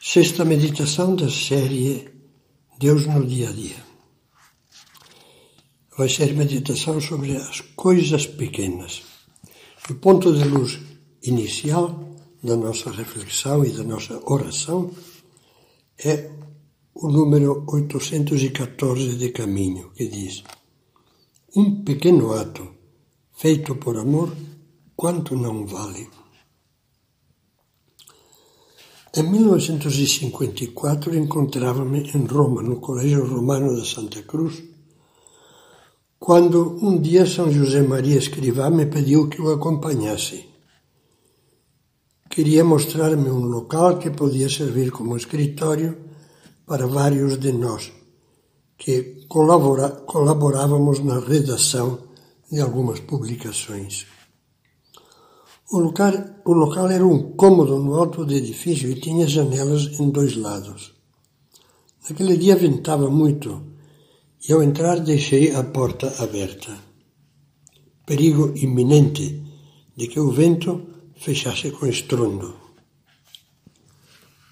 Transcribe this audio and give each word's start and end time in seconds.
Sexta 0.00 0.44
meditação 0.44 1.14
da 1.14 1.30
série 1.30 2.08
Deus 2.78 3.06
no 3.06 3.26
Dia 3.26 3.48
a 3.48 3.52
Dia. 3.52 3.84
Vai 5.96 6.08
ser 6.08 6.34
meditação 6.34 7.00
sobre 7.00 7.36
as 7.36 7.60
coisas 7.76 8.26
pequenas. 8.26 9.02
O 9.88 9.94
ponto 9.94 10.32
de 10.32 10.44
luz 10.44 10.80
inicial 11.22 12.16
da 12.42 12.56
nossa 12.56 12.90
reflexão 12.90 13.64
e 13.64 13.70
da 13.70 13.84
nossa 13.84 14.20
oração 14.24 14.90
é 16.04 16.30
o 16.94 17.08
número 17.08 17.64
814 17.68 19.16
de 19.16 19.30
Caminho, 19.30 19.90
que 19.90 20.08
diz: 20.08 20.42
Um 21.56 21.84
pequeno 21.84 22.32
ato 22.32 22.68
feito 23.34 23.76
por 23.76 23.96
amor, 23.96 24.34
quanto 24.96 25.36
não 25.36 25.66
vale? 25.66 26.08
Em 29.14 29.24
1954 29.24 31.14
encontrava-me 31.14 32.10
em 32.14 32.24
Roma, 32.24 32.62
no 32.62 32.76
Colégio 32.80 33.26
Romano 33.26 33.76
da 33.76 33.84
Santa 33.84 34.22
Cruz, 34.22 34.62
quando 36.18 36.78
um 36.82 36.98
dia 36.98 37.26
São 37.26 37.52
José 37.52 37.82
Maria 37.82 38.16
Escrivá 38.16 38.70
me 38.70 38.86
pediu 38.86 39.28
que 39.28 39.42
o 39.42 39.52
acompanhasse. 39.52 40.46
Queria 42.30 42.64
mostrar-me 42.64 43.28
um 43.30 43.44
local 43.44 43.98
que 43.98 44.08
podia 44.08 44.48
servir 44.48 44.90
como 44.90 45.14
escritório 45.14 45.98
para 46.64 46.86
vários 46.86 47.38
de 47.38 47.52
nós, 47.52 47.92
que 48.78 49.26
colabora, 49.28 49.90
colaborávamos 49.90 51.00
na 51.00 51.20
redação 51.20 51.98
de 52.50 52.62
algumas 52.62 53.00
publicações. 53.00 54.06
O 55.72 55.78
local, 55.78 56.12
o 56.44 56.52
local 56.52 56.90
era 56.90 57.06
um 57.06 57.32
cômodo 57.32 57.78
no 57.78 57.94
alto 57.94 58.26
do 58.26 58.34
edifício 58.34 58.90
e 58.90 59.00
tinha 59.00 59.26
janelas 59.26 59.98
em 59.98 60.10
dois 60.10 60.36
lados. 60.36 60.92
Naquele 62.04 62.36
dia 62.36 62.56
ventava 62.56 63.08
muito 63.08 63.50
e 64.46 64.52
ao 64.52 64.62
entrar 64.62 65.00
deixei 65.00 65.54
a 65.54 65.62
porta 65.64 66.12
aberta. 66.22 66.76
Perigo 68.04 68.52
iminente 68.54 69.42
de 69.96 70.08
que 70.08 70.20
o 70.20 70.30
vento 70.30 70.72
fechasse 71.16 71.70
com 71.70 71.86
estrondo. 71.86 72.54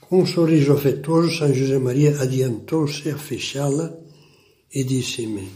Com 0.00 0.22
um 0.22 0.26
sorriso 0.26 0.72
afetuoso, 0.72 1.36
São 1.36 1.52
José 1.52 1.78
Maria 1.78 2.18
adiantou-se 2.18 3.10
a 3.10 3.18
fechá-la 3.18 3.92
e 4.72 4.82
disse-me: 4.84 5.50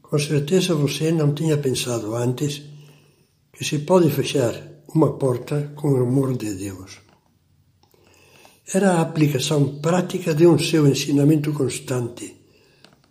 Com 0.00 0.20
certeza 0.20 0.76
você 0.76 1.10
não 1.10 1.34
tinha 1.34 1.58
pensado 1.58 2.14
antes 2.14 2.62
que 3.52 3.64
se 3.64 3.80
pode 3.80 4.08
fechar 4.08 4.73
uma 4.94 5.12
porta 5.14 5.72
com 5.74 5.92
o 5.92 6.02
amor 6.02 6.36
de 6.36 6.54
Deus. 6.54 7.00
Era 8.72 8.92
a 8.92 9.00
aplicação 9.02 9.80
prática 9.80 10.34
de 10.34 10.46
um 10.46 10.58
seu 10.58 10.86
ensinamento 10.86 11.52
constante, 11.52 12.36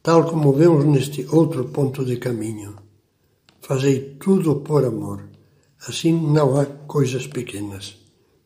tal 0.01 0.25
como 0.25 0.53
vemos 0.53 0.85
neste 0.85 1.27
outro 1.29 1.65
ponto 1.65 2.05
de 2.05 2.17
caminho. 2.17 2.75
Fazei 3.61 4.15
tudo 4.17 4.61
por 4.61 4.85
amor. 4.85 5.29
Assim 5.87 6.13
não 6.13 6.57
há 6.57 6.65
coisas 6.65 7.27
pequenas. 7.27 7.97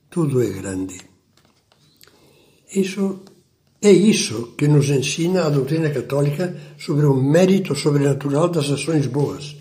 Tudo 0.10 0.42
é 0.42 0.50
grande. 0.50 1.00
Isso 2.76 3.20
é 3.82 3.92
isso 3.92 4.56
que 4.58 4.68
nos 4.68 4.90
ensina 4.90 5.46
a 5.46 5.50
doutrina 5.50 5.92
católica 5.92 6.56
sobre 6.80 7.06
o 7.06 7.14
mérito 7.14 7.76
sobrenatural 7.76 8.50
das 8.50 8.70
ações 8.70 9.06
boas. 9.06 9.56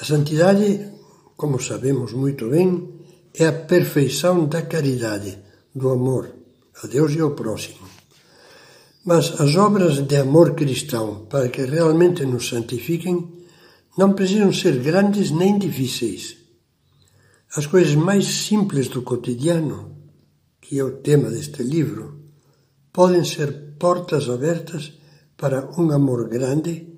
A 0.00 0.04
santidade 0.04 0.97
como 1.38 1.62
sabemos 1.62 2.12
muito 2.12 2.50
bem, 2.50 2.98
é 3.32 3.46
a 3.46 3.52
perfeição 3.52 4.46
da 4.46 4.62
caridade, 4.62 5.38
do 5.72 5.88
amor 5.88 6.34
a 6.82 6.86
Deus 6.88 7.14
e 7.14 7.20
ao 7.20 7.30
próximo. 7.30 7.86
Mas 9.04 9.40
as 9.40 9.54
obras 9.54 10.04
de 10.04 10.16
amor 10.16 10.56
cristão, 10.56 11.26
para 11.30 11.48
que 11.48 11.64
realmente 11.64 12.26
nos 12.26 12.48
santifiquem, 12.48 13.32
não 13.96 14.14
precisam 14.14 14.52
ser 14.52 14.80
grandes 14.80 15.30
nem 15.30 15.56
difíceis. 15.56 16.36
As 17.54 17.66
coisas 17.66 17.94
mais 17.94 18.26
simples 18.26 18.88
do 18.88 19.02
cotidiano, 19.02 19.96
que 20.60 20.76
é 20.76 20.82
o 20.82 20.98
tema 20.98 21.30
deste 21.30 21.62
livro, 21.62 22.20
podem 22.92 23.24
ser 23.24 23.76
portas 23.78 24.28
abertas 24.28 24.92
para 25.36 25.70
um 25.78 25.92
amor 25.92 26.28
grande 26.28 26.94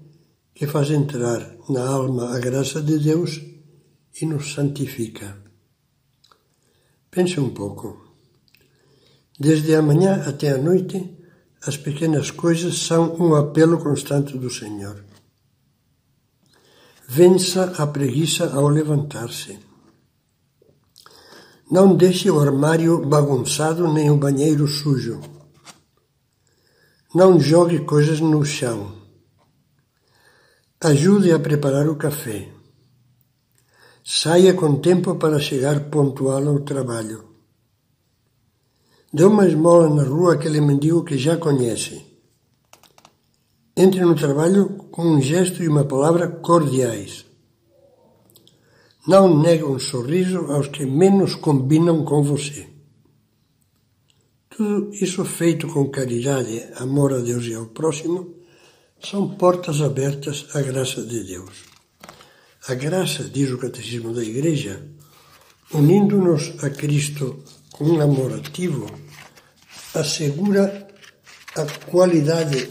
que 0.55 0.67
faz 0.67 0.91
entrar 0.91 1.57
na 1.69 1.87
alma 1.87 2.35
a 2.35 2.39
graça 2.39 2.81
de 2.81 2.99
Deus 2.99 3.50
e 4.21 4.27
nos 4.27 4.55
santifica. 4.55 5.37
Pense 7.11 7.39
um 7.41 7.51
pouco. 7.51 8.15
Desde 9.39 9.75
a 9.75 9.83
manhã 9.83 10.23
até 10.27 10.51
a 10.51 10.59
noite, 10.59 11.19
as 11.67 11.77
pequenas 11.77 12.31
coisas 12.31 12.79
são 12.79 13.17
um 13.17 13.35
apelo 13.35 13.79
constante 13.83 14.39
do 14.39 14.49
Senhor. 14.49 15.05
Vença 17.09 17.75
a 17.77 17.87
preguiça 17.87 18.55
ao 18.55 18.69
levantar-se. 18.69 19.59
Não 21.71 21.97
deixe 21.97 22.31
o 22.31 22.39
armário 22.39 23.05
bagunçado 23.05 23.93
nem 23.93 24.11
o 24.11 24.17
banheiro 24.17 24.67
sujo. 24.67 25.21
Não 27.15 27.41
jogue 27.41 27.81
coisas 27.81 28.21
no 28.21 28.45
chão. 28.45 28.93
Ajude 30.81 31.33
a 31.33 31.39
preparar 31.39 31.89
o 31.89 31.97
café. 31.97 32.49
Saia 34.03 34.55
com 34.55 34.77
tempo 34.77 35.17
para 35.17 35.39
chegar 35.39 35.91
pontual 35.91 36.49
ao 36.49 36.61
trabalho. 36.61 37.25
Dê 39.13 39.25
uma 39.25 39.47
esmola 39.47 39.89
na 39.89 40.05
rua 40.05 40.35
àquele 40.35 40.61
mendigo 40.61 41.05
que 41.05 41.19
já 41.19 41.37
conhece. 41.37 42.07
Entre 43.77 44.01
no 44.01 44.15
trabalho 44.15 44.87
com 44.91 45.03
um 45.03 45.21
gesto 45.21 45.63
e 45.63 45.69
uma 45.69 45.85
palavra 45.85 46.29
cordiais. 46.29 47.27
Não 49.07 49.41
negue 49.41 49.65
um 49.65 49.79
sorriso 49.79 50.51
aos 50.53 50.69
que 50.69 50.87
menos 50.87 51.35
combinam 51.35 52.05
com 52.05 52.23
você. 52.23 52.69
Tudo 54.49 54.95
isso 54.95 55.25
feito 55.25 55.69
com 55.69 55.91
caridade, 55.91 56.67
amor 56.77 57.13
a 57.13 57.19
Deus 57.19 57.45
e 57.47 57.55
ao 57.55 57.67
próximo, 57.67 58.35
são 59.03 59.37
portas 59.37 59.81
abertas 59.81 60.47
à 60.55 60.61
graça 60.63 61.03
de 61.03 61.25
Deus. 61.25 61.70
A 62.71 62.75
graça, 62.77 63.25
diz 63.25 63.51
o 63.51 63.59
Catecismo 63.59 64.15
da 64.15 64.23
Igreja, 64.23 64.81
unindo-nos 65.75 66.53
a 66.63 66.71
Cristo 66.71 67.43
com 67.73 67.83
um 67.83 68.01
amor 68.01 68.33
ativo, 68.33 68.89
assegura 69.93 70.87
a 71.57 71.65
qualidade 71.91 72.69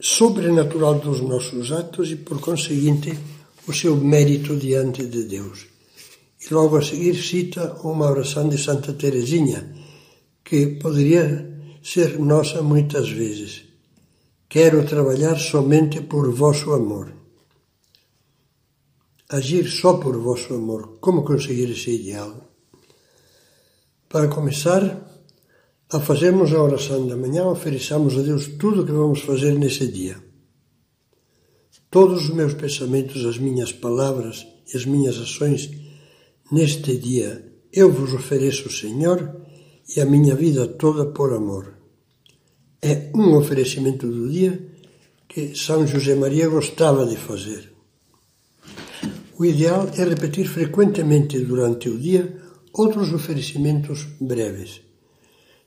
sobrenatural 0.00 0.94
dos 1.00 1.20
nossos 1.20 1.70
atos 1.70 2.10
e, 2.12 2.16
por 2.16 2.40
conseguinte, 2.40 3.12
o 3.66 3.74
seu 3.74 3.94
mérito 3.94 4.56
diante 4.56 5.04
de 5.04 5.24
Deus. 5.24 5.66
E 6.40 6.54
logo 6.54 6.78
a 6.78 6.82
seguir 6.82 7.22
cita 7.22 7.74
uma 7.84 8.10
oração 8.10 8.48
de 8.48 8.56
Santa 8.56 8.94
Teresinha, 8.94 9.70
que 10.42 10.78
poderia 10.82 11.28
ser 11.82 12.18
nossa 12.18 12.62
muitas 12.62 13.10
vezes. 13.10 13.64
Quero 14.48 14.82
trabalhar 14.86 15.36
somente 15.36 16.00
por 16.00 16.32
vosso 16.32 16.72
amor 16.72 17.17
agir 19.28 19.68
só 19.68 19.94
por 19.94 20.16
vosso 20.16 20.54
amor. 20.54 20.98
Como 21.00 21.24
conseguir 21.24 21.70
esse 21.70 21.90
ideal? 21.90 22.50
Para 24.08 24.28
começar, 24.28 24.82
a 25.90 26.00
fazermos 26.00 26.52
a 26.52 26.62
oração 26.62 27.06
da 27.06 27.16
manhã, 27.16 27.46
ofereçamos 27.46 28.16
a 28.16 28.22
Deus 28.22 28.46
tudo 28.58 28.82
o 28.82 28.86
que 28.86 28.92
vamos 28.92 29.20
fazer 29.20 29.58
nesse 29.58 29.86
dia. 29.88 30.16
Todos 31.90 32.24
os 32.24 32.30
meus 32.30 32.54
pensamentos, 32.54 33.24
as 33.24 33.38
minhas 33.38 33.72
palavras 33.72 34.46
e 34.72 34.76
as 34.76 34.84
minhas 34.84 35.18
ações 35.18 35.70
neste 36.50 36.96
dia, 36.96 37.52
eu 37.72 37.92
vos 37.92 38.14
ofereço, 38.14 38.70
Senhor, 38.70 39.36
e 39.94 40.00
a 40.00 40.06
minha 40.06 40.34
vida 40.34 40.66
toda 40.66 41.06
por 41.06 41.32
amor. 41.32 41.74
É 42.80 43.10
um 43.14 43.36
oferecimento 43.36 44.06
do 44.06 44.30
dia 44.30 44.68
que 45.26 45.54
São 45.54 45.86
José 45.86 46.14
Maria 46.14 46.48
gostava 46.48 47.04
de 47.06 47.16
fazer. 47.16 47.77
O 49.38 49.44
ideal 49.44 49.88
é 49.96 50.02
repetir 50.04 50.48
frequentemente 50.48 51.38
durante 51.38 51.88
o 51.88 51.96
dia 51.96 52.36
outros 52.72 53.12
oferecimentos 53.12 54.04
breves. 54.20 54.80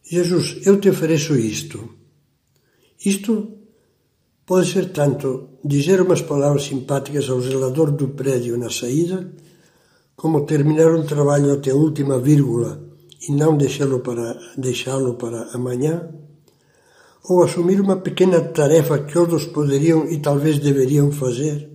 Jesus, 0.04 0.60
eu 0.66 0.78
te 0.78 0.90
ofereço 0.90 1.38
isto. 1.38 1.90
Isto 3.06 3.48
pode 4.46 4.70
ser 4.70 4.92
tanto 4.92 5.52
dizer 5.64 6.02
umas 6.02 6.22
palavras 6.22 6.64
simpáticas 6.64 7.30
ao 7.30 7.40
zelador 7.40 7.92
do 7.92 8.10
prédio 8.10 8.58
na 8.58 8.70
saída, 8.70 9.32
como 10.18 10.46
terminar 10.46 10.94
um 10.94 11.06
trabalho 11.06 11.54
até 11.54 11.72
a 11.72 11.76
última 11.76 12.20
vírgula 12.20 12.84
e 13.26 13.32
não 13.32 13.56
deixá-lo 13.56 14.02
para, 14.02 14.38
deixá 14.58 14.92
para 15.14 15.44
amanhã, 15.54 16.10
ou 17.24 17.42
assumir 17.42 17.80
uma 17.80 17.96
pequena 17.96 18.42
tarefa 18.42 19.00
que 19.00 19.18
outros 19.18 19.46
poderiam 19.46 20.10
e 20.10 20.20
talvez 20.20 20.60
deveriam 20.60 21.10
fazer. 21.10 21.70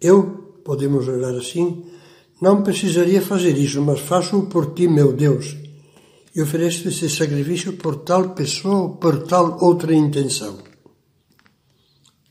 Eu 0.00 0.37
podemos 0.68 1.08
olhar 1.08 1.34
assim, 1.34 1.82
Não 2.42 2.62
precisaria 2.62 3.22
fazer 3.22 3.56
isso, 3.56 3.80
mas 3.80 4.00
faço-o 4.00 4.46
por 4.52 4.74
ti, 4.74 4.86
meu 4.86 5.14
Deus, 5.14 5.56
e 6.36 6.42
ofereço 6.42 6.86
esse 6.86 7.08
sacrifício 7.08 7.72
por 7.78 7.96
tal 8.08 8.34
pessoa 8.34 8.82
ou 8.82 8.88
por 8.96 9.14
tal 9.22 9.58
outra 9.64 9.94
intenção. 9.94 10.58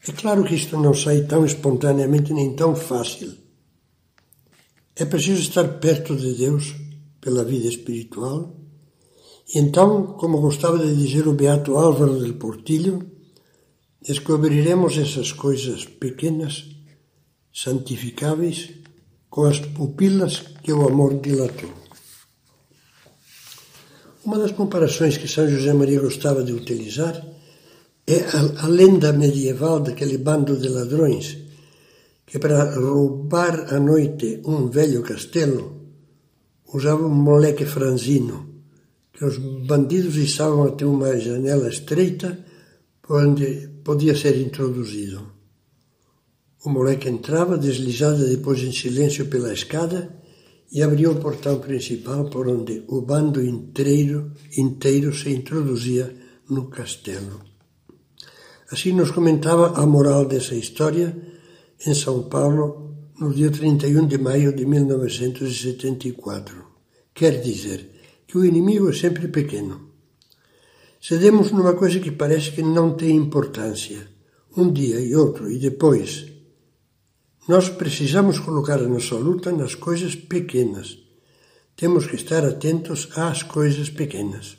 É 0.08 0.12
claro 0.12 0.44
que 0.44 0.54
isto 0.54 0.78
não 0.78 0.94
sai 0.94 1.24
tão 1.24 1.44
espontaneamente 1.44 2.32
nem 2.32 2.56
tão 2.56 2.76
fácil. 2.76 3.34
É 4.96 5.04
preciso 5.04 5.42
estar 5.42 5.68
perto 5.80 6.16
de 6.16 6.36
Deus 6.36 6.76
pela 7.20 7.44
vida 7.44 7.68
espiritual. 7.68 8.56
E 9.54 9.58
então, 9.60 10.14
como 10.20 10.40
gostava 10.40 10.78
de 10.78 10.96
dizer 10.96 11.28
o 11.28 11.34
beato 11.34 11.76
Álvaro 11.76 12.20
del 12.20 12.36
Portillo, 12.36 13.04
descobriremos 14.00 14.96
essas 14.96 15.32
coisas 15.34 15.86
pequenas, 15.86 16.77
santificáveis, 17.64 18.70
com 19.30 19.44
as 19.46 19.60
pupilas 19.60 20.34
que 20.64 20.72
o 20.72 20.88
amor 20.88 21.20
dilatou. 21.20 21.74
Uma 24.24 24.38
das 24.38 24.52
comparações 24.52 25.18
que 25.18 25.28
São 25.28 25.50
José 25.50 25.74
Maria 25.74 26.00
gostava 26.00 26.44
de 26.44 26.54
utilizar 26.54 27.16
é 28.06 28.20
a, 28.38 28.66
a 28.66 28.68
lenda 28.68 29.12
medieval 29.12 29.80
daquele 29.80 30.18
bando 30.18 30.56
de 30.58 30.70
ladrões 30.70 31.38
que 32.28 32.38
para 32.38 32.76
roubar 32.76 33.74
à 33.74 33.80
noite 33.80 34.42
um 34.46 34.70
velho 34.70 35.02
castelo 35.02 35.64
usava 36.74 37.06
um 37.06 37.16
moleque 37.30 37.66
franzino 37.66 38.38
que 39.14 39.26
os 39.26 39.38
bandidos 39.66 40.16
estavam 40.18 40.64
até 40.66 40.86
uma 40.86 41.18
janela 41.18 41.70
estreita 41.70 42.38
onde 43.10 43.70
podia 43.84 44.16
ser 44.16 44.38
introduzido. 44.38 45.37
O 46.68 46.70
moleque 46.70 47.08
entrava, 47.08 47.58
deslizava 47.58 48.26
depois 48.26 48.62
em 48.62 48.74
silêncio 48.74 49.28
pela 49.28 49.54
escada 49.54 50.14
e 50.70 50.84
abria 50.84 51.10
o 51.10 51.16
portão 51.16 51.60
principal 51.60 52.26
por 52.26 52.50
onde 52.50 52.84
o 52.90 53.00
bando 53.00 53.42
inteiro, 53.42 54.34
inteiro 54.58 55.16
se 55.16 55.30
introduzia 55.30 56.14
no 56.50 56.68
castelo. 56.68 57.40
Assim 58.70 58.92
nos 58.92 59.12
comentava 59.12 59.82
a 59.82 59.86
moral 59.86 60.26
dessa 60.26 60.56
história 60.56 61.16
em 61.86 61.94
São 61.94 62.24
Paulo 62.24 62.98
no 63.18 63.34
dia 63.34 63.50
31 63.50 64.06
de 64.06 64.18
maio 64.18 64.54
de 64.54 64.66
1974. 64.66 66.66
Quer 67.14 67.40
dizer 67.40 67.92
que 68.28 68.38
o 68.38 68.44
inimigo 68.44 68.90
é 68.90 68.94
sempre 68.94 69.30
pequeno. 69.30 69.88
Cedemos 71.00 71.50
numa 71.50 71.76
coisa 71.76 71.98
que 72.02 72.12
parece 72.12 72.52
que 72.52 72.62
não 72.62 72.94
tem 72.94 73.16
importância, 73.16 74.06
um 74.58 74.70
dia 74.70 75.00
e 75.00 75.16
outro 75.16 75.50
e 75.50 75.58
depois. 75.58 76.36
Nós 77.48 77.70
precisamos 77.70 78.40
colocar 78.40 78.80
a 78.80 78.88
nossa 78.88 79.16
luta 79.16 79.52
nas 79.52 79.74
coisas 79.74 80.16
pequenas. 80.16 80.98
Temos 81.76 82.06
que 82.06 82.16
estar 82.16 82.44
atentos 82.44 83.10
às 83.16 83.42
coisas 83.44 83.90
pequenas. 83.90 84.58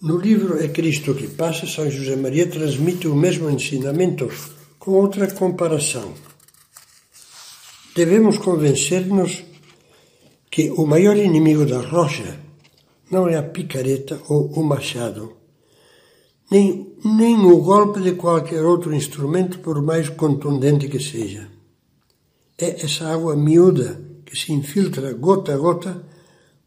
No 0.00 0.16
livro 0.16 0.62
É 0.62 0.68
Cristo 0.68 1.14
que 1.14 1.26
Passa, 1.26 1.66
São 1.66 1.90
José 1.90 2.14
Maria 2.14 2.46
transmite 2.46 3.08
o 3.08 3.16
mesmo 3.16 3.50
ensinamento 3.50 4.30
com 4.78 4.92
outra 4.92 5.28
comparação. 5.28 6.14
Devemos 7.96 8.38
convencer-nos 8.38 9.42
que 10.48 10.70
o 10.70 10.86
maior 10.86 11.16
inimigo 11.16 11.66
da 11.66 11.80
rocha 11.80 12.38
não 13.10 13.28
é 13.28 13.36
a 13.36 13.42
picareta 13.42 14.20
ou 14.28 14.52
o 14.52 14.62
machado, 14.62 15.37
nem, 16.50 16.96
nem 17.04 17.36
o 17.44 17.58
golpe 17.58 18.00
de 18.00 18.12
qualquer 18.12 18.64
outro 18.64 18.94
instrumento, 18.94 19.58
por 19.60 19.82
mais 19.82 20.08
contundente 20.08 20.88
que 20.88 21.00
seja. 21.00 21.48
É 22.56 22.84
essa 22.84 23.08
água 23.08 23.36
miúda 23.36 24.00
que 24.24 24.36
se 24.36 24.52
infiltra 24.52 25.12
gota 25.12 25.54
a 25.54 25.56
gota 25.56 26.02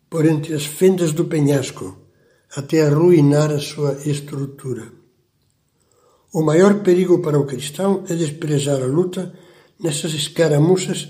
por 0.10 0.26
entre 0.26 0.54
as 0.54 0.66
fendas 0.66 1.12
do 1.12 1.26
penhasco 1.26 1.98
até 2.56 2.82
arruinar 2.82 3.52
a 3.52 3.60
sua 3.60 3.94
estrutura. 4.06 4.92
O 6.34 6.42
maior 6.42 6.82
perigo 6.82 7.20
para 7.20 7.40
o 7.40 7.46
cristão 7.46 8.04
é 8.10 8.16
desprezar 8.16 8.82
a 8.82 8.86
luta 8.86 9.34
nessas 9.80 10.14
escaramuças 10.14 11.10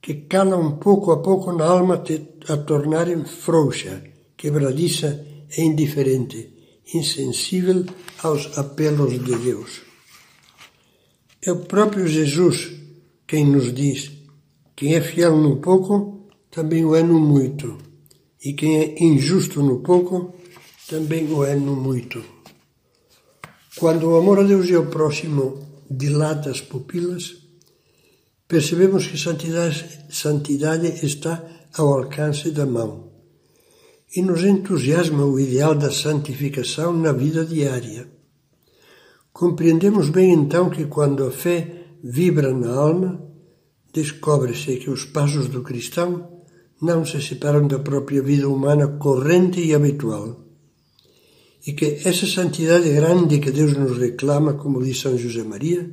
que 0.00 0.14
calam 0.14 0.76
pouco 0.78 1.12
a 1.12 1.18
pouco 1.22 1.52
na 1.52 1.64
alma 1.64 2.02
a 2.48 2.56
tornarem 2.56 3.24
frouxa, 3.24 4.02
quebradiça 4.36 5.24
e 5.56 5.62
indiferente, 5.62 6.55
insensível 6.94 7.84
aos 8.22 8.56
apelos 8.58 9.12
de 9.12 9.36
Deus. 9.36 9.82
É 11.42 11.52
o 11.52 11.64
próprio 11.64 12.06
Jesus 12.06 12.72
quem 13.26 13.44
nos 13.44 13.72
diz: 13.72 14.12
quem 14.74 14.94
é 14.94 15.00
fiel 15.00 15.36
no 15.36 15.56
pouco, 15.56 16.28
também 16.50 16.84
o 16.84 16.94
é 16.94 17.02
no 17.02 17.18
muito, 17.18 17.76
e 18.44 18.52
quem 18.52 18.78
é 18.78 19.02
injusto 19.02 19.62
no 19.62 19.80
pouco, 19.80 20.34
também 20.88 21.30
o 21.32 21.44
é 21.44 21.54
no 21.54 21.74
muito. 21.74 22.22
Quando 23.76 24.08
o 24.08 24.16
amor 24.16 24.38
a 24.38 24.42
Deus 24.42 24.68
e 24.68 24.74
ao 24.74 24.86
próximo 24.86 25.84
dilata 25.90 26.50
as 26.50 26.60
pupilas, 26.60 27.36
percebemos 28.48 29.06
que 29.06 29.18
santidade, 29.18 30.06
santidade 30.08 31.04
está 31.04 31.44
ao 31.76 31.92
alcance 31.92 32.50
da 32.50 32.64
mão 32.64 33.15
e 34.16 34.22
nos 34.22 34.42
entusiasma 34.42 35.24
o 35.24 35.38
ideal 35.38 35.74
da 35.74 35.90
santificação 35.90 36.92
na 36.92 37.12
vida 37.12 37.44
diária. 37.44 38.08
Compreendemos 39.32 40.08
bem 40.08 40.32
então 40.32 40.70
que 40.70 40.86
quando 40.86 41.24
a 41.24 41.30
fé 41.30 41.84
vibra 42.02 42.52
na 42.52 42.72
alma, 42.72 43.22
descobre-se 43.92 44.76
que 44.76 44.90
os 44.90 45.04
passos 45.04 45.48
do 45.48 45.62
cristão 45.62 46.42
não 46.80 47.04
se 47.04 47.20
separam 47.20 47.66
da 47.68 47.78
própria 47.78 48.22
vida 48.22 48.48
humana 48.48 48.88
corrente 48.98 49.60
e 49.60 49.74
habitual 49.74 50.46
e 51.66 51.72
que 51.72 51.98
essa 52.04 52.26
santidade 52.26 52.88
grande 52.90 53.40
que 53.40 53.50
Deus 53.50 53.76
nos 53.76 53.98
reclama, 53.98 54.54
como 54.54 54.82
diz 54.82 55.00
São 55.00 55.18
José 55.18 55.42
Maria, 55.42 55.90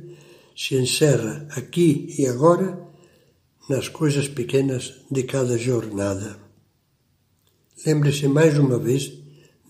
se 0.56 0.76
encerra 0.76 1.48
aqui 1.50 2.14
e 2.16 2.26
agora 2.28 2.78
nas 3.68 3.88
coisas 3.88 4.28
pequenas 4.28 4.94
de 5.10 5.24
cada 5.24 5.58
jornada. 5.58 6.43
Lembre-se 7.86 8.28
mais 8.28 8.58
uma 8.58 8.78
vez 8.78 9.12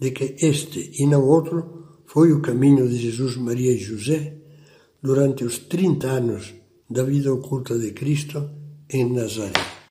de 0.01 0.11
que 0.11 0.37
este 0.41 0.93
e 0.99 1.07
não 1.07 1.25
outro 1.25 2.03
foi 2.07 2.33
o 2.33 2.41
caminho 2.41 2.89
de 2.89 2.97
Jesus, 2.97 3.37
Maria 3.37 3.73
e 3.73 3.79
José 3.79 4.37
durante 5.03 5.45
os 5.45 5.59
30 5.59 6.07
anos 6.07 6.55
da 6.89 7.03
vida 7.03 7.33
oculta 7.33 7.79
de 7.79 7.93
Cristo 7.93 8.51
em 8.91 9.11
Nazaré. 9.13 9.84